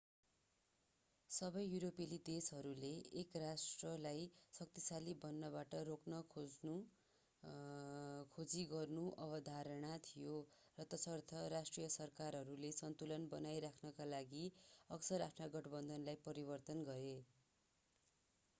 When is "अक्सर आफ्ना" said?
14.89-15.49